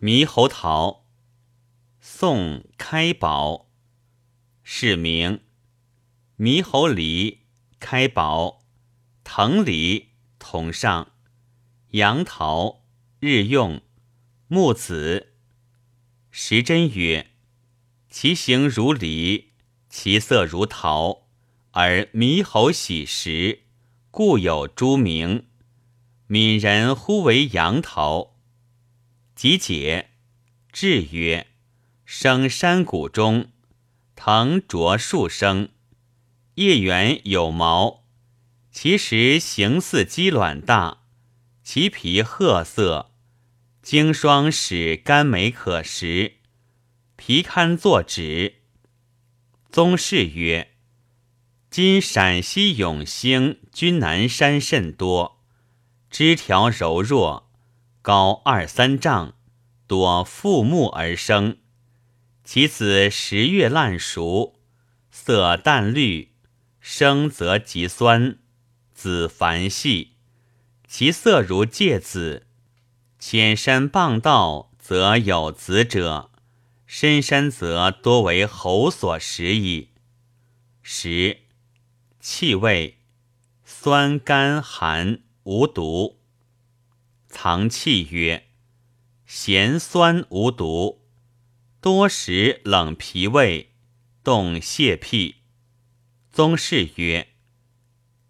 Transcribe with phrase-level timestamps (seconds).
[0.00, 1.06] 猕猴桃，
[2.00, 3.68] 宋·开宝。
[4.62, 5.40] 是名
[6.38, 7.40] 猕猴梨、
[7.80, 8.60] 开宝、
[9.24, 11.10] 藤梨同上。
[11.90, 12.84] 杨桃，
[13.18, 13.80] 日用，
[14.46, 15.32] 木子。
[16.30, 17.32] 时珍曰：
[18.08, 19.54] 其形如梨，
[19.88, 21.26] 其色如桃，
[21.72, 23.64] 而猕猴喜食，
[24.12, 25.48] 故有诸名。
[26.28, 28.37] 闽人呼为杨桃。
[29.38, 30.08] 即解，
[30.72, 31.46] 志曰：
[32.04, 33.52] 生山谷中，
[34.16, 35.68] 藤着树生，
[36.56, 38.02] 叶缘有毛，
[38.72, 41.04] 其实形似鸡卵大，
[41.62, 43.12] 其皮褐色，
[43.80, 46.38] 经霜使甘美可食，
[47.14, 48.62] 皮堪作纸。
[49.70, 50.72] 宗室曰：
[51.70, 55.44] 今陕西永兴、君南山甚多，
[56.10, 57.44] 枝条柔弱。
[58.00, 59.34] 高二三丈，
[59.88, 61.56] 多覆木而生。
[62.44, 64.60] 其子十月烂熟，
[65.10, 66.32] 色淡绿，
[66.80, 68.38] 生则极酸，
[68.94, 70.12] 子繁细，
[70.86, 72.46] 其色如芥子。
[73.18, 76.30] 浅山傍道，则有子者；
[76.86, 79.90] 深山则多为猴所食矣。
[80.82, 81.38] 十，
[82.20, 82.98] 气味
[83.64, 86.20] 酸甘寒，无毒。
[87.28, 88.47] 藏气曰：
[89.30, 91.02] 咸酸无毒，
[91.82, 93.74] 多食冷脾胃，
[94.24, 95.42] 动泻屁。
[96.32, 97.28] 宗室曰：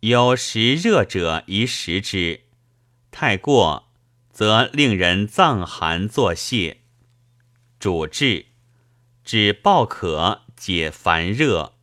[0.00, 2.44] 有食热者宜食之，
[3.10, 3.92] 太过
[4.30, 6.78] 则令人脏寒作泻。
[7.78, 8.46] 主治：
[9.22, 11.74] 止暴渴，解烦热，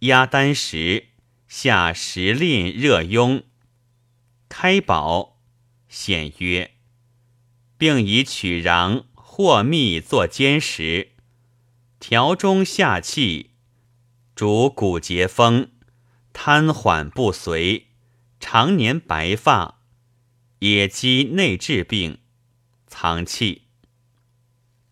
[0.00, 1.06] 压丹石，
[1.48, 3.44] 下时令热痈，
[4.50, 5.40] 开宝。
[5.88, 6.72] 显曰：
[7.82, 11.14] 并以曲瓤或蜜作煎食，
[11.98, 13.54] 调中下气，
[14.36, 15.68] 主骨节风，
[16.32, 17.86] 瘫缓不遂，
[18.38, 19.80] 常年白发，
[20.60, 22.18] 也积内治病，
[22.86, 23.62] 藏气。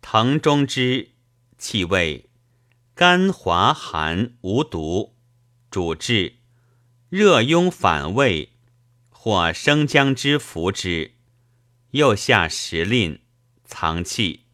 [0.01, 1.11] 藤中之
[1.57, 2.29] 气味
[2.93, 5.15] 甘滑寒，无毒，
[5.69, 6.39] 主治
[7.07, 8.49] 热痈反胃。
[9.09, 11.13] 或生姜汁服之，
[11.91, 13.19] 又下石令，
[13.65, 14.45] 藏气。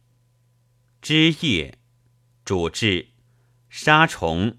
[1.00, 1.78] 枝叶
[2.44, 3.08] 主治
[3.68, 4.58] 杀虫，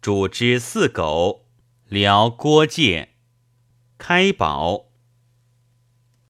[0.00, 1.46] 主治四狗，
[1.86, 3.08] 疗郭疥。
[3.98, 4.89] 开宝